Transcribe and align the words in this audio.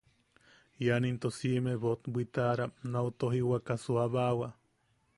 Ian 0.85 1.03
into 1.09 1.29
siʼime 1.37 1.73
boʼot 1.83 2.01
bwitaʼaram 2.15 2.71
nau 2.97 3.07
tojiwaka 3.19 3.73
suʼabaawa. 3.83 4.47